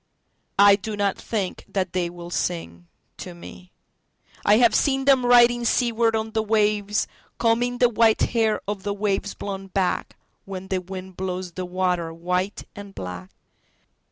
[0.57, 6.15] I do not think that they will sing to me.I have seen them riding seaward
[6.15, 11.65] on the wavesCombing the white hair of the waves blown backWhen the wind blows the
[11.67, 13.29] water white and black.